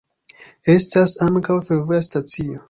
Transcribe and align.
Estas 0.75 1.13
ankaŭ 1.27 1.59
fervoja 1.69 2.01
stacio. 2.09 2.59